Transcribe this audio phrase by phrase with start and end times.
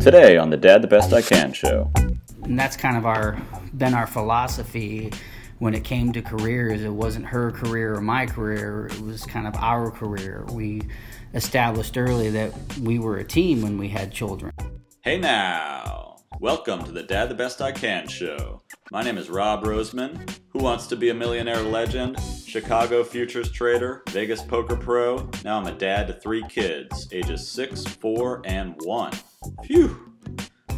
[0.00, 1.90] Today on the Dad the Best I Can show.
[2.42, 3.40] and that's kind of our
[3.76, 5.12] been our philosophy
[5.60, 9.46] when it came to careers it wasn't her career or my career it was kind
[9.46, 10.82] of our career we
[11.34, 14.52] established early that we were a team when we had children
[15.02, 16.11] Hey now!
[16.42, 18.62] Welcome to the Dad the Best I Can show.
[18.90, 20.40] My name is Rob Roseman.
[20.48, 22.18] Who wants to be a millionaire legend?
[22.44, 25.30] Chicago futures trader, Vegas poker pro.
[25.44, 29.12] Now I'm a dad to three kids, ages 6, 4, and 1.
[29.62, 30.14] Phew!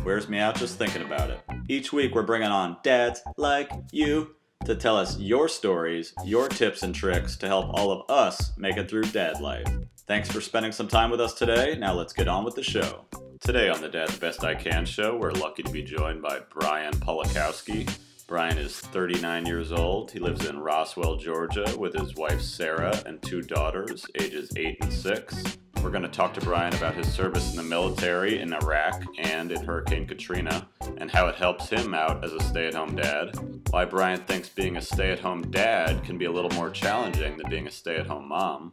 [0.05, 1.40] Wears me out just thinking about it.
[1.67, 6.82] Each week we're bringing on dads like you to tell us your stories, your tips
[6.82, 9.67] and tricks to help all of us make it through dad life.
[10.07, 11.75] Thanks for spending some time with us today.
[11.79, 13.07] Now let's get on with the show.
[13.44, 16.40] Today on the Dad the Best I Can show, we're lucky to be joined by
[16.48, 17.86] Brian Polakowski.
[18.26, 20.11] Brian is 39 years old.
[20.11, 24.90] He lives in Roswell, Georgia, with his wife Sarah and two daughters, ages 8 and
[24.90, 25.58] 6.
[25.82, 29.53] We're going to talk to Brian about his service in the military in Iraq and
[29.53, 33.39] in Hurricane Katrina, and how it helps him out as a stay at home dad.
[33.69, 37.36] Why Brian thinks being a stay at home dad can be a little more challenging
[37.36, 38.73] than being a stay at home mom.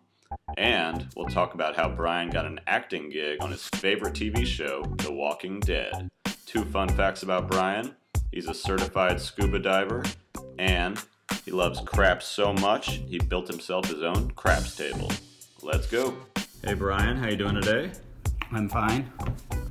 [0.57, 4.83] And we'll talk about how Brian got an acting gig on his favorite TV show,
[4.97, 6.09] The Walking Dead.
[6.45, 7.95] Two fun facts about Brian
[8.31, 10.03] he's a certified scuba diver,
[10.57, 11.01] and
[11.45, 15.11] he loves craps so much he built himself his own craps table.
[15.61, 16.15] Let's go.
[16.63, 17.91] Hey Brian, how you doing today?
[18.53, 19.09] i'm fine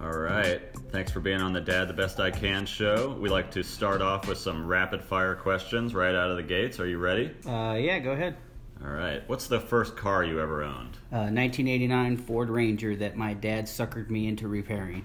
[0.00, 0.62] All right.
[0.90, 3.16] Thanks for being on the Dad the Best I Can show.
[3.20, 6.80] We like to start off with some rapid fire questions right out of the gates.
[6.80, 7.30] Are you ready?
[7.46, 8.36] uh, yeah go ahead
[8.82, 9.22] All right.
[9.28, 10.96] What's the first car you ever owned?
[11.12, 15.04] uh, 1989 ford ranger that my dad suckered me into repairing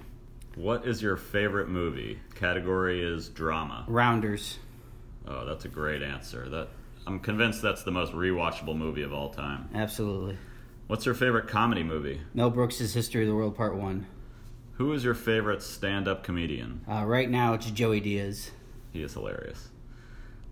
[0.55, 2.19] What is your favorite movie?
[2.35, 3.83] Category is drama.
[3.87, 4.59] rounders
[5.27, 6.47] Oh, that's a great answer.
[6.49, 6.67] That
[7.07, 9.69] I'm convinced that's the most rewatchable movie of all time.
[9.73, 10.37] absolutely
[10.87, 12.21] What's your favorite comedy movie?
[12.33, 14.05] mel brooks' history of the world part one
[14.73, 16.81] Who is your favorite stand-up comedian?
[16.89, 18.51] uh, right now it's joey diaz
[18.93, 19.69] He is hilarious.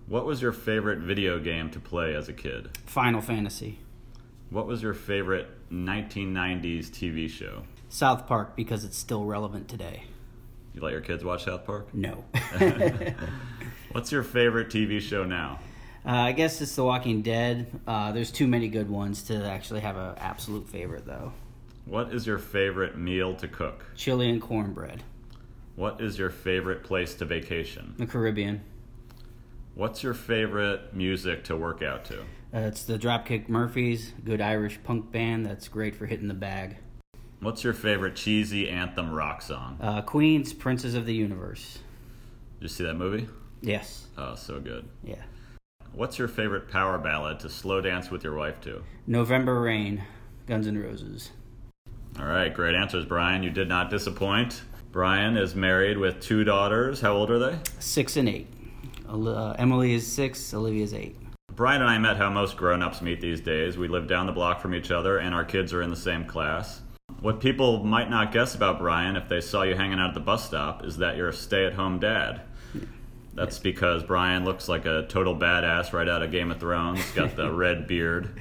[0.08, 2.70] What was your favorite video game to play as a kid?
[2.86, 3.80] final fantasy
[4.50, 7.64] What was your favorite 1990s TV show?
[7.90, 10.04] south park because it's still relevant today
[10.74, 11.94] You let your kids watch South Park?
[11.94, 12.24] no
[13.92, 15.60] What's your favorite TV show now?
[16.06, 17.68] Uh, I guess it's The Walking Dead.
[17.88, 21.32] Uh, there's too many good ones to actually have an absolute favorite, though.
[21.86, 23.86] What is your favorite meal to cook?
[23.96, 25.04] Chili and cornbread.
[25.76, 27.94] What is your favorite place to vacation?
[27.98, 28.62] The Caribbean.
[29.76, 32.22] What's your favorite music to work out to?
[32.22, 36.78] Uh, it's the Dropkick Murphys, good Irish punk band that's great for hitting the bag.
[37.40, 39.80] What's your favorite cheesy anthem rock song?
[39.82, 41.80] Uh, Queen's Princes of the Universe.
[42.60, 43.28] Did you see that movie?
[43.62, 44.06] Yes.
[44.16, 44.88] Oh, so good.
[45.04, 45.24] Yeah.
[45.92, 48.84] What's your favorite power ballad to slow dance with your wife to?
[49.08, 50.04] November Rain,
[50.46, 51.32] Guns N' Roses.
[52.20, 53.42] All right, great answers, Brian.
[53.42, 54.62] You did not disappoint.
[54.92, 57.02] Brian is married with two daughters.
[57.02, 57.58] How old are they?
[57.80, 58.53] Six and eight.
[59.08, 61.16] Uh, Emily is six, Olivia is eight.
[61.56, 63.78] Brian and I met how most grown ups meet these days.
[63.78, 66.26] We live down the block from each other, and our kids are in the same
[66.26, 66.82] class.
[67.22, 70.20] What people might not guess about Brian if they saw you hanging out at the
[70.20, 72.42] bus stop is that you're a stay at home dad.
[73.36, 77.04] That's because Brian looks like a total badass right out of Game of Thrones.
[77.12, 78.40] Got the red beard.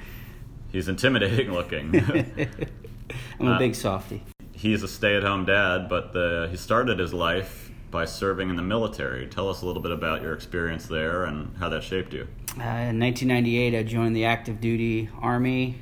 [0.71, 1.95] He's intimidating looking.
[3.39, 4.23] I'm a Uh, big softy.
[4.53, 8.55] He's a stay at home dad, but the, he started his life by serving in
[8.55, 9.27] the military.
[9.27, 12.27] Tell us a little bit about your experience there and how that shaped you.
[12.57, 15.77] Uh, in 1998, I joined the active duty army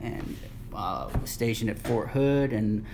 [0.00, 0.38] and
[0.72, 2.86] uh, was stationed at Fort Hood and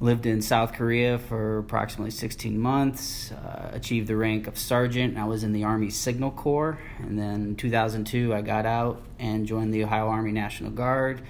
[0.00, 3.32] lived in South Korea for approximately 16 months.
[3.32, 5.16] Uh, achieved the rank of sergeant.
[5.16, 9.46] I was in the Army Signal Corps, and then in 2002, I got out and
[9.46, 11.22] joined the Ohio Army National Guard.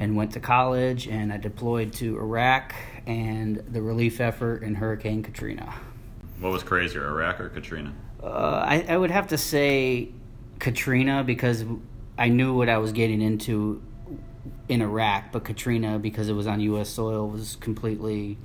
[0.00, 2.72] And went to college, and I deployed to Iraq
[3.04, 5.74] and the relief effort in Hurricane Katrina.
[6.40, 7.92] What was crazier, Iraq or Katrina?
[8.22, 10.10] Uh, I, I would have to say
[10.58, 11.64] Katrina because
[12.16, 13.82] I knew what I was getting into
[14.68, 16.88] in Iraq, but Katrina because it was on U.S.
[16.88, 18.38] soil was completely,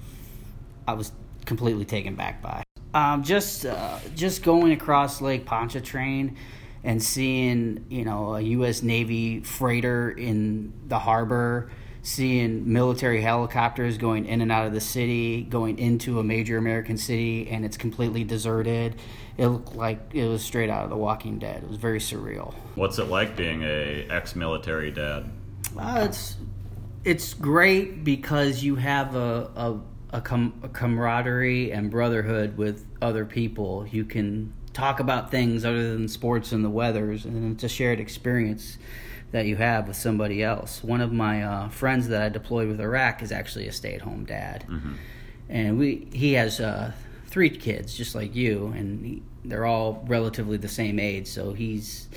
[0.88, 1.12] I was
[1.46, 2.64] completely taken back by.
[2.94, 6.38] Um, just uh, just going across Lake Pontchartrain
[6.84, 8.84] and seeing you know a U.S.
[8.84, 11.72] Navy freighter in the harbor,
[12.04, 16.98] seeing military helicopters going in and out of the city, going into a major American
[16.98, 18.98] city, and it's completely deserted.
[19.38, 21.64] It looked like it was straight out of The Walking Dead.
[21.64, 22.54] It was very surreal.
[22.76, 25.32] What's it like being a ex-military dad?
[25.80, 26.36] Uh, it's
[27.06, 29.80] it's great because you have a a,
[30.18, 33.88] a, com- a camaraderie and brotherhood with other people.
[33.90, 38.02] You can talk about things other than sports and the weathers, and it's a shared
[38.02, 38.78] experience
[39.34, 40.84] that you have with somebody else.
[40.84, 44.64] One of my uh, friends that I deployed with Iraq is actually a stay-at-home dad,
[45.50, 46.94] and we he has uh,
[47.28, 51.28] three kids just like you, and he, they're all relatively the same age.
[51.28, 52.08] So he's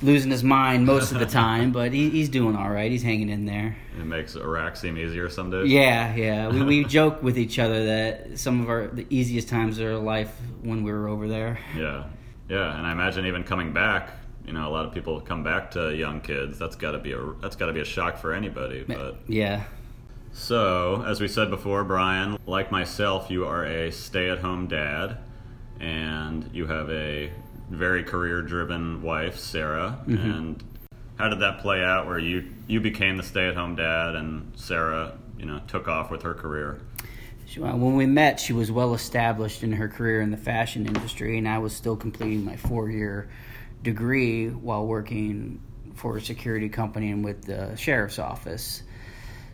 [0.00, 2.90] losing his mind most of the time, but he, he's doing all right.
[2.90, 3.76] He's hanging in there.
[3.98, 5.70] It makes Iraq seem easier some days.
[5.70, 6.48] Yeah, yeah.
[6.48, 9.98] We, we joke with each other that some of our the easiest times of our
[9.98, 11.58] life when we were over there.
[11.76, 12.04] Yeah,
[12.48, 12.78] yeah.
[12.78, 14.10] And I imagine even coming back,
[14.46, 16.58] you know, a lot of people come back to young kids.
[16.58, 18.84] That's got to be a that's got to be a shock for anybody.
[18.86, 19.64] But yeah.
[20.32, 25.16] So, as we said before, Brian, like myself, you are a stay-at-home dad,
[25.80, 27.32] and you have a
[27.70, 29.98] very career-driven wife, Sarah.
[30.06, 30.30] Mm-hmm.
[30.30, 30.64] And
[31.18, 32.06] how did that play out?
[32.06, 36.34] Where you you became the stay-at-home dad, and Sarah, you know, took off with her
[36.34, 36.80] career.
[37.56, 41.48] When we met, she was well established in her career in the fashion industry, and
[41.48, 43.28] I was still completing my four year
[43.86, 45.60] degree while working
[45.94, 48.82] for a security company and with the sheriff's office.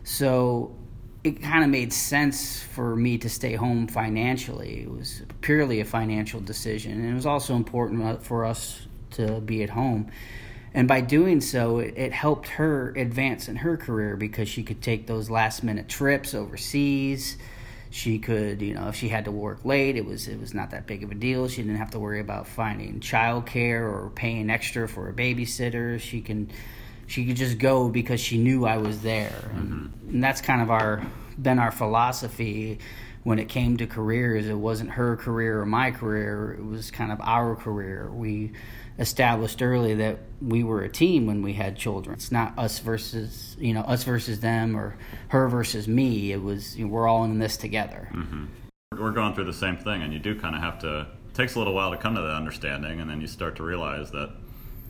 [0.03, 0.75] So
[1.23, 4.81] it kind of made sense for me to stay home financially.
[4.81, 9.61] It was purely a financial decision, and it was also important for us to be
[9.61, 10.11] at home.
[10.73, 15.05] And by doing so, it, helped her advance in her career because she could take
[15.05, 17.37] those last minute trips overseas.
[17.93, 20.71] She could, you know, if she had to work late, it was it was not
[20.71, 21.47] that big of a deal.
[21.47, 25.99] She didn't have to worry about finding childcare or paying extra for a babysitter.
[25.99, 26.49] She can
[27.05, 30.09] she could just go because she knew I was there, and, mm-hmm.
[30.09, 31.05] and that's kind of our
[31.39, 32.79] been our philosophy
[33.21, 34.47] when it came to careers.
[34.47, 38.09] It wasn't her career or my career; it was kind of our career.
[38.11, 38.53] We
[38.99, 42.15] established early that we were a team when we had children.
[42.15, 44.95] It's not us versus you know us versus them or
[45.29, 46.31] her versus me.
[46.31, 48.09] It was you know, we're all in this together.
[48.97, 51.01] We're going through the same thing, and you do kind of have to.
[51.01, 53.63] It takes a little while to come to that understanding, and then you start to
[53.63, 54.31] realize that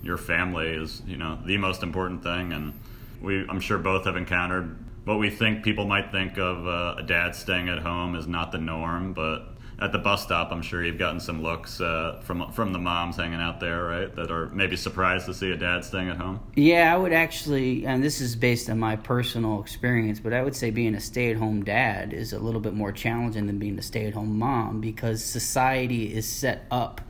[0.02, 2.52] your family is, you know, the most important thing.
[2.52, 2.74] And
[3.22, 7.04] we, I'm sure, both have encountered what we think people might think of uh, a
[7.04, 9.53] dad staying at home is not the norm, but.
[9.80, 13.18] At the bus stop, I'm sure you've gotten some looks uh, from from the moms
[13.18, 14.16] hanging out there, right?
[14.16, 16.40] That are maybe surprised to see a dad staying at home.
[16.56, 20.56] Yeah, I would actually, and this is based on my personal experience, but I would
[20.56, 23.78] say being a stay at home dad is a little bit more challenging than being
[23.80, 27.02] a stay at home mom because society is set up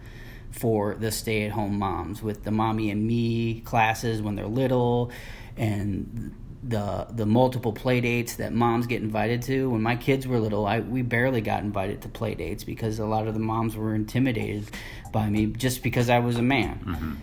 [0.52, 5.12] for the stay at home moms with the mommy and me classes when they're little
[5.58, 9.70] and the the multiple play dates that moms get invited to.
[9.70, 13.06] When my kids were little, I we barely got invited to play dates because a
[13.06, 14.70] lot of the moms were intimidated
[15.12, 16.80] by me just because I was a man.
[16.86, 17.14] Mm-hmm.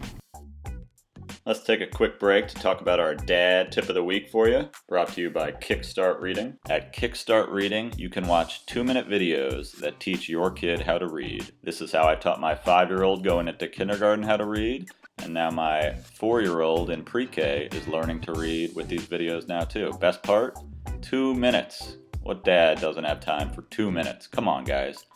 [1.46, 4.46] Let's take a quick break to talk about our dad tip of the week for
[4.46, 4.69] you.
[4.88, 6.58] Brought to you by Kickstart Reading.
[6.69, 11.08] At Kickstart Reading, you can watch two minute videos that teach your kid how to
[11.08, 11.50] read.
[11.62, 14.90] This is how I taught my five year old going into kindergarten how to read.
[15.22, 19.06] And now my four year old in pre K is learning to read with these
[19.06, 19.93] videos now, too.
[20.00, 20.58] Best part?
[21.02, 21.96] Two minutes.
[22.22, 24.26] What dad doesn't have time for two minutes?
[24.26, 25.06] Come on, guys.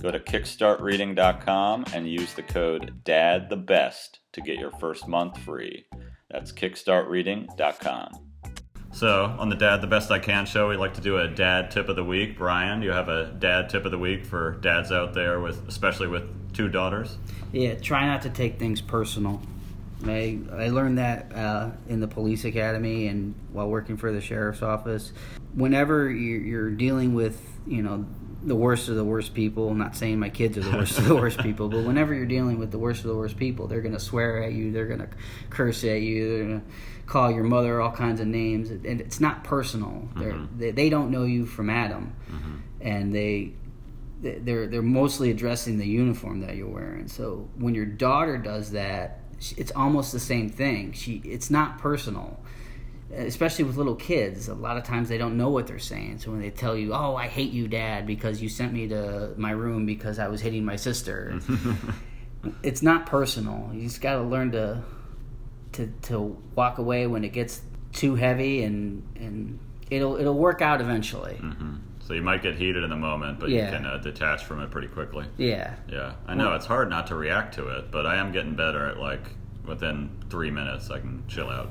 [0.00, 5.86] Go to kickstartreading.com and use the code DADTHEBEST to get your first month free.
[6.30, 8.26] That's kickstartreading.com.
[8.92, 11.70] So, on the Dad the Best I Can show, we like to do a dad
[11.70, 12.38] tip of the week.
[12.38, 16.08] Brian, you have a dad tip of the week for dads out there with especially
[16.08, 17.18] with two daughters?
[17.52, 19.40] Yeah, try not to take things personal.
[20.04, 24.62] I I learned that uh, in the police academy and while working for the sheriff's
[24.62, 25.12] office.
[25.54, 28.06] Whenever you're, you're dealing with you know
[28.42, 31.06] the worst of the worst people, I'm not saying my kids are the worst of
[31.06, 33.80] the worst people, but whenever you're dealing with the worst of the worst people, they're
[33.80, 35.08] gonna swear at you, they're gonna
[35.50, 36.62] curse at you, they're gonna
[37.06, 40.08] call your mother all kinds of names, and it's not personal.
[40.16, 42.14] They're, they they don't know you from Adam,
[42.80, 43.54] and they
[44.20, 47.08] they're they're mostly addressing the uniform that you're wearing.
[47.08, 49.20] So when your daughter does that,
[49.56, 50.92] it's almost the same thing.
[50.92, 52.40] She it's not personal,
[53.14, 54.48] especially with little kids.
[54.48, 56.18] A lot of times they don't know what they're saying.
[56.20, 59.34] So when they tell you, "Oh, I hate you, Dad, because you sent me to
[59.36, 61.38] my room because I was hitting my sister,"
[62.62, 63.70] it's not personal.
[63.74, 64.82] You just got to learn to
[65.72, 67.60] to to walk away when it gets
[67.92, 69.58] too heavy, and and
[69.90, 71.38] it'll it'll work out eventually.
[71.40, 71.74] Mm-hmm.
[72.06, 73.66] So, you might get heated in the moment, but Yeah.
[73.70, 75.26] you can uh, detach from it pretty quickly.
[75.36, 75.74] Yeah.
[75.88, 78.86] Yeah, I know it's hard not to react to it, but I am getting better
[78.86, 79.22] at like
[79.66, 81.70] within three minutes I can chill out.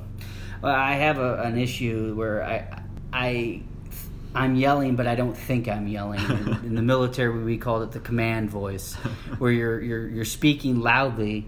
[0.61, 2.81] Well, I have a, an issue where I,
[3.13, 3.61] I,
[4.33, 6.19] I'm yelling, but I don't think I'm yelling.
[6.19, 8.95] In, in the military, we called it the command voice,
[9.37, 11.47] where you're you're you're speaking loudly.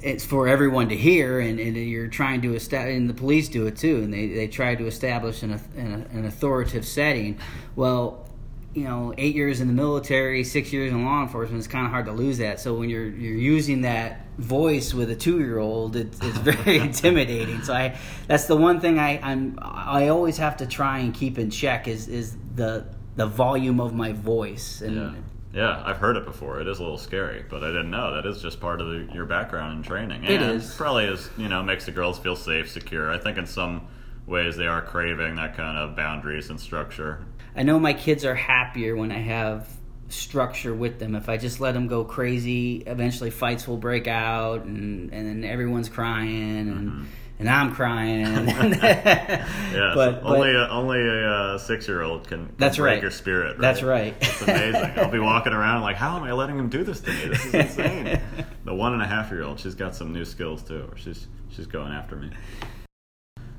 [0.00, 2.96] It's for everyone to hear, and, and you're trying to establish.
[2.96, 6.24] And the police do it too, and they, they try to establish an, an, an
[6.24, 7.38] authoritative setting.
[7.74, 8.28] Well,
[8.74, 11.90] you know, eight years in the military, six years in law enforcement, it's kind of
[11.90, 12.60] hard to lose that.
[12.60, 16.78] So when you're you're using that voice with a two year old, it's, it's very
[16.78, 17.62] intimidating.
[17.62, 21.38] So I that's the one thing I I'm I always have to try and keep
[21.38, 22.86] in check is is the
[23.16, 25.14] the volume of my voice and Yeah.
[25.52, 26.60] Yeah, I've heard it before.
[26.60, 29.08] It is a little scary, but I didn't know that is just part of the,
[29.14, 30.24] your background and training.
[30.24, 30.74] It and is.
[30.74, 33.10] probably is you know makes the girls feel safe, secure.
[33.10, 33.88] I think in some
[34.26, 37.24] ways they are craving that kind of boundaries and structure.
[37.56, 39.68] I know my kids are happier when I have
[40.10, 41.14] structure with them.
[41.14, 45.44] If I just let them go crazy, eventually fights will break out, and and then
[45.44, 47.04] everyone's crying, and mm-hmm.
[47.38, 48.26] And I'm crying.
[49.68, 52.94] Yeah, but, only but a, only a uh, six year old can, can That's break
[52.94, 53.02] right.
[53.02, 53.52] your spirit.
[53.52, 53.60] Right?
[53.60, 54.14] That's right.
[54.20, 54.92] It's amazing.
[54.96, 57.28] I'll be walking around like, how am I letting him do this to me?
[57.28, 58.20] This is insane.
[58.64, 60.88] the one and a half year old, she's got some new skills too.
[60.90, 62.30] Or she's she's going after me.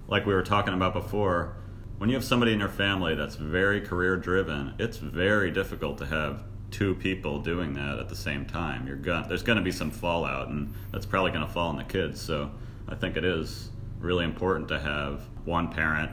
[0.07, 1.55] Like we were talking about before,
[1.99, 6.05] when you have somebody in your family that's very career driven, it's very difficult to
[6.07, 8.87] have two people doing that at the same time.
[8.87, 11.77] You're going there's going to be some fallout, and that's probably going to fall on
[11.77, 12.19] the kids.
[12.19, 12.51] So
[12.89, 13.69] I think it is
[13.99, 16.11] really important to have one parent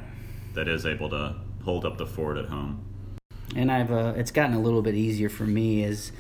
[0.55, 2.85] that is able to hold up the fort at home.
[3.55, 6.13] and I've uh, it's gotten a little bit easier for me as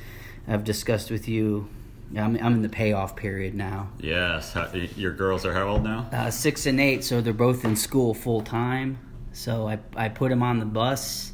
[0.49, 1.69] I've discussed with you.
[2.17, 3.91] I'm, I'm in the payoff period now.
[3.99, 6.09] Yes, how, your girls are how old now?
[6.13, 8.99] Uh, six and eight, so they're both in school full time.
[9.33, 11.33] So I I put them on the bus,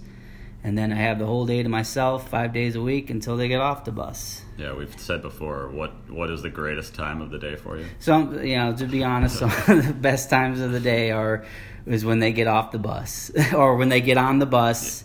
[0.64, 3.48] and then I have the whole day to myself, five days a week until they
[3.48, 4.42] get off the bus.
[4.56, 5.68] Yeah, we've said before.
[5.68, 7.86] What what is the greatest time of the day for you?
[7.98, 11.44] Some, you know, to be honest, some of the best times of the day are
[11.86, 15.02] is when they get off the bus or when they get on the bus,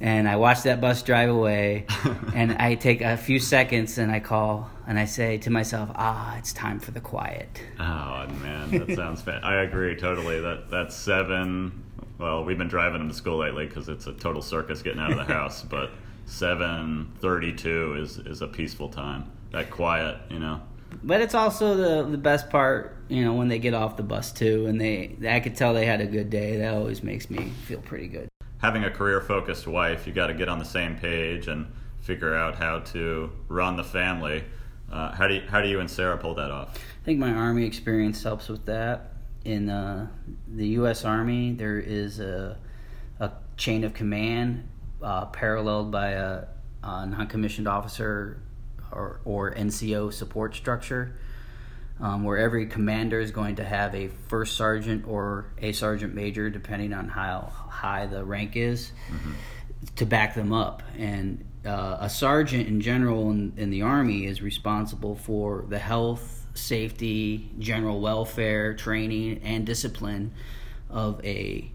[0.00, 1.86] and I watch that bus drive away,
[2.34, 6.36] and I take a few seconds and I call and I say to myself, "Ah,
[6.38, 9.42] it's time for the quiet." Oh man, that sounds fan.
[9.42, 10.40] I agree totally.
[10.40, 11.84] That that's seven.
[12.20, 15.10] Well, we've been driving them to school lately because it's a total circus getting out
[15.10, 15.62] of the house.
[15.62, 15.90] But
[16.26, 19.30] seven thirty-two is is a peaceful time.
[19.52, 20.60] That quiet, you know.
[21.02, 24.32] But it's also the the best part, you know, when they get off the bus
[24.32, 26.58] too, and they I could tell they had a good day.
[26.58, 28.28] That always makes me feel pretty good.
[28.58, 31.66] Having a career-focused wife, you got to get on the same page and
[32.02, 34.44] figure out how to run the family.
[34.92, 36.76] Uh, how do you, how do you and Sarah pull that off?
[36.76, 39.14] I think my Army experience helps with that.
[39.44, 40.08] In uh,
[40.48, 41.04] the U.S.
[41.04, 42.58] Army, there is a,
[43.18, 44.68] a chain of command
[45.02, 46.44] uh, paralleled by a,
[46.82, 48.42] a non-commissioned officer
[48.92, 51.14] or, or NCO support structure,
[52.00, 56.50] um, where every commander is going to have a first sergeant or a sergeant major,
[56.50, 58.92] depending on how high the rank is,
[59.96, 60.82] to back them up.
[60.98, 66.39] And uh, a sergeant in general in, in the Army is responsible for the health,
[66.60, 70.32] safety, general welfare, training, and discipline
[70.88, 71.70] of a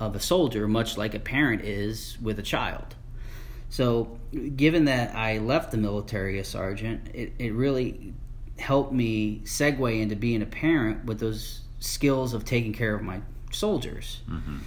[0.00, 2.94] of a soldier, much like a parent is with a child.
[3.68, 4.18] So,
[4.56, 8.14] given that I left the military as sergeant, it, it really
[8.58, 13.20] helped me segue into being a parent with those skills of taking care of my
[13.50, 14.20] soldiers.
[14.30, 14.58] Mm-hmm.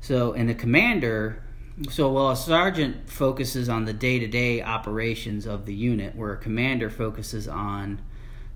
[0.00, 1.42] So, and the commander,
[1.90, 6.32] so while a sergeant focuses on the day to day operations of the unit, where
[6.32, 8.00] a commander focuses on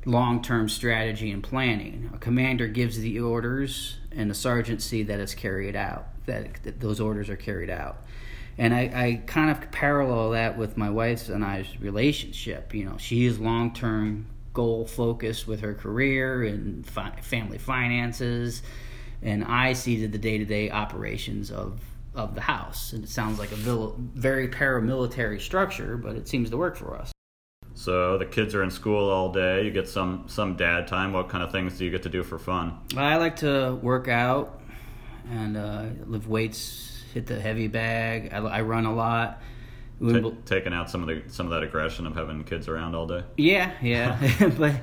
[0.04, 5.20] long term strategy and planning, a commander gives the orders, and the sergeant see that
[5.20, 8.02] it's carried out, that, that those orders are carried out.
[8.58, 12.74] And I, I kind of parallel that with my wife's and I's relationship.
[12.74, 18.62] You know, she is long term goal focused with her career and fi- family finances,
[19.22, 21.80] and I see the day to day operations of
[22.14, 22.92] of the house.
[22.92, 26.96] And it sounds like a vil- very paramilitary structure, but it seems to work for
[26.96, 27.12] us.
[27.80, 29.64] So the kids are in school all day.
[29.64, 31.14] You get some some dad time.
[31.14, 32.78] What kind of things do you get to do for fun?
[32.94, 34.60] I like to work out
[35.30, 38.34] and uh, lift weights, hit the heavy bag.
[38.34, 39.40] I, I run a lot.
[39.98, 43.06] Ta- taking out some of the some of that aggression of having kids around all
[43.06, 43.22] day.
[43.38, 44.18] Yeah, yeah,
[44.58, 44.74] but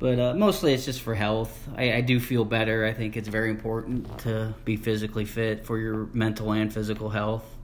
[0.00, 1.68] but uh, mostly it's just for health.
[1.76, 2.84] I, I do feel better.
[2.86, 7.55] I think it's very important to be physically fit for your mental and physical health.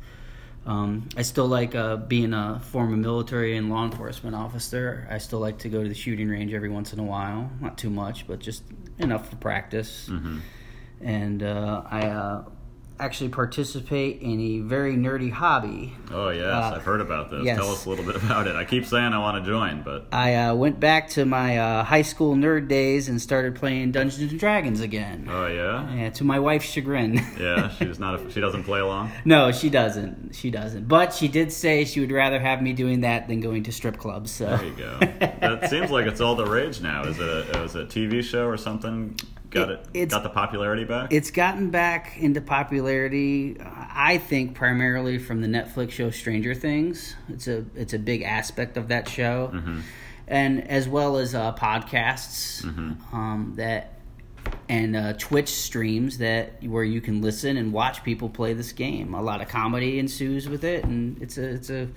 [0.65, 5.09] Um, I still like uh, being a former military and law enforcement officer.
[5.11, 7.77] I still like to go to the shooting range every once in a while, not
[7.77, 8.63] too much, but just
[8.99, 10.09] enough to practice.
[11.01, 12.45] And uh, I uh,
[13.01, 15.93] actually participate in a very nerdy hobby.
[16.13, 17.45] Oh yes, Uh, I've heard about this.
[17.45, 17.59] yes.
[17.59, 18.55] Tell us a little bit about it.
[18.55, 21.85] I keep saying I want to join, but I uh, went back to my uh,
[21.85, 25.27] high school nerd days and started playing Dungeons and Dragons again.
[25.31, 27.15] oh yeah, Yeah, to my wife's chagrin.
[27.41, 27.71] yeah.
[27.71, 28.21] She's not.
[28.21, 29.11] A, she doesn't play along.
[29.25, 30.35] no, she doesn't.
[30.37, 30.87] She doesn't.
[30.87, 33.97] But she did say she would rather have me doing that than going to strip
[33.99, 34.31] clubs.
[34.31, 34.99] So There you go.
[35.01, 37.03] that seems like it's all the rage now.
[37.05, 39.17] Is it a, is it a TV show or something?
[39.53, 39.87] Got It- it.
[39.95, 41.13] it's- got the popularity back.
[41.13, 43.57] it's gotten back into popularity.
[43.61, 47.15] uh, I think primarily from the Netflix show Stranger Things.
[47.29, 49.81] It's a it's a big aspect of that show, Mm-hmm.
[50.29, 52.65] and as well as uh, podcasts
[53.13, 53.93] um, that
[54.73, 59.13] and uh, Twitch streams that where you can listen and watch people play this game.
[59.13, 61.89] A lot of comedy ensues with it, and it's a it's a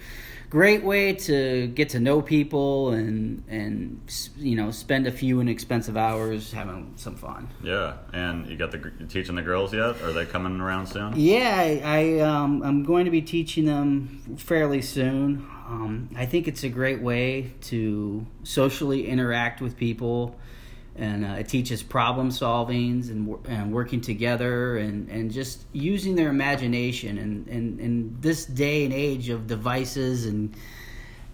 [0.50, 4.02] great way to get to know people and and
[4.36, 7.48] you know spend a few inexpensive hours having some fun.
[7.64, 10.02] Yeah, and you got the teaching the girls yet?
[10.02, 11.14] Are they coming around soon?
[11.16, 15.48] Yeah, I, I um, I'm going to be teaching them fairly soon.
[15.66, 20.36] Um, I think it's a great way to socially interact with people
[20.98, 26.30] and uh, it teaches problem solvings and, and working together and, and just using their
[26.30, 30.56] imagination and in, in this day and age of devices and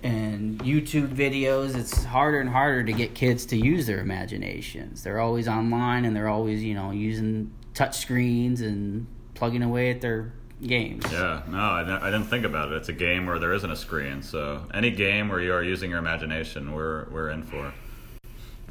[0.04, 5.04] and YouTube videos it's harder and harder to get kids to use their imaginations.
[5.04, 10.02] They're always online and they're always you know using touch screens and plugging away at
[10.02, 11.06] their games.
[11.12, 12.78] Yeah no I, I didn't think about it.
[12.78, 14.24] It's a game where there isn't a screen.
[14.24, 17.72] So any game where you are using your imagination we're we're in for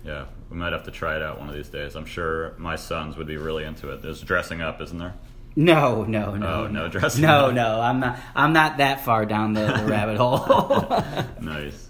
[0.04, 1.94] yeah, we might have to try it out one of these days.
[1.94, 4.02] I'm sure my sons would be really into it.
[4.02, 5.14] There's dressing up, isn't there?
[5.56, 6.46] No, no, no.
[6.46, 7.54] Oh, no dressing no, up.
[7.54, 8.18] No, I'm not.
[8.34, 10.46] I'm not that far down the, the rabbit hole.
[11.40, 11.88] nice.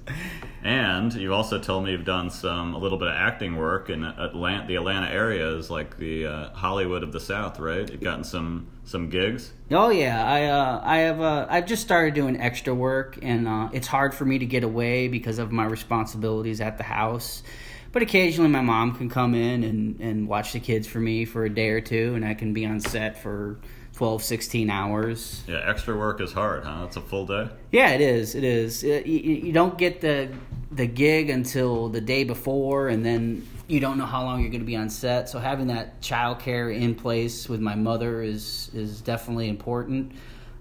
[0.62, 4.04] And you also told me you've done some a little bit of acting work in
[4.04, 4.66] Atlanta.
[4.66, 7.90] The Atlanta area is like the uh, Hollywood of the South, right?
[7.90, 9.52] You've gotten some some gigs.
[9.70, 13.68] Oh yeah, I uh, I have uh, I've just started doing extra work, and uh,
[13.72, 17.42] it's hard for me to get away because of my responsibilities at the house
[17.92, 21.44] but occasionally my mom can come in and, and watch the kids for me for
[21.44, 23.58] a day or two and i can be on set for
[24.00, 25.44] 12 16 hours.
[25.46, 26.84] Yeah extra work is hard huh?
[26.86, 27.50] It's a full day?
[27.70, 28.82] Yeah it is it is.
[28.82, 30.32] It, you, you, don't get the
[30.72, 34.62] the gig until the day before and then you don't know how long you're going
[34.62, 35.28] to be on set.
[35.28, 40.12] So having that child care in place with my mother is is definitely important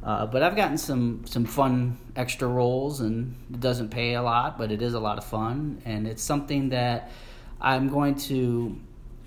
[0.02, 4.58] uh, but I've gotten some some fun extra roles, and it doesn't pay a lot,
[4.58, 7.12] but it is a lot of fun, and it's something that
[7.60, 8.80] I'm going to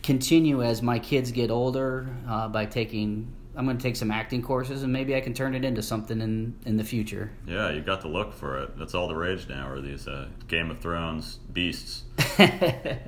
[0.02, 3.34] continue as my kids get older uh, by taking.
[3.54, 6.22] I'm going to take some acting courses, and maybe I can turn it into something
[6.22, 7.30] in in the future.
[7.46, 8.78] Yeah, you got the look for it.
[8.78, 9.68] That's all the rage now.
[9.68, 12.04] Are these uh, Game of Thrones beasts?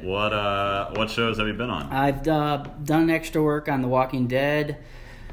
[0.03, 1.91] what uh, what shows have you been on?
[1.91, 4.85] I've uh, done extra work on The Walking Dead.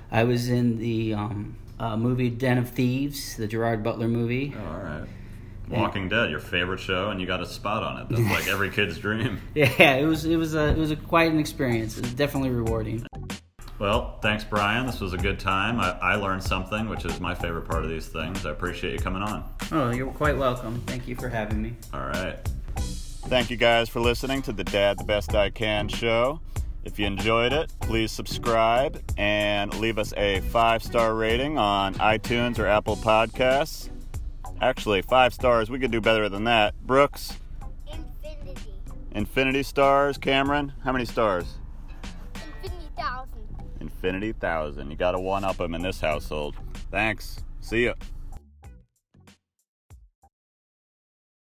[0.10, 4.54] I was in the um, uh, movie Den of Thieves, the Gerard Butler movie.
[4.56, 5.08] Oh, all right.
[5.68, 8.10] Walking Dead, your favorite show, and you got a spot on it.
[8.10, 9.42] That's like every kid's dream.
[9.56, 11.98] Yeah, it was it was a it was a quite an experience.
[11.98, 13.06] It was definitely rewarding.
[13.80, 14.86] Well, thanks, Brian.
[14.86, 15.80] This was a good time.
[15.80, 18.46] I, I learned something, which is my favorite part of these things.
[18.46, 19.44] I appreciate you coming on.
[19.72, 20.84] Oh, you're quite welcome.
[20.86, 21.74] Thank you for having me.
[21.94, 22.38] All right.
[22.76, 26.42] Thank you guys for listening to the Dad the Best I Can show.
[26.84, 32.58] If you enjoyed it, please subscribe and leave us a five star rating on iTunes
[32.58, 33.90] or Apple Podcasts.
[34.62, 36.74] Actually, five stars, we could do better than that.
[36.82, 37.38] Brooks?
[37.92, 38.74] Infinity.
[39.12, 40.18] Infinity stars.
[40.18, 41.58] Cameron, how many stars?
[42.64, 43.48] Infinity thousand.
[43.80, 44.90] Infinity thousand.
[44.90, 46.56] You gotta one up them in this household.
[46.90, 47.44] Thanks.
[47.60, 47.94] See ya.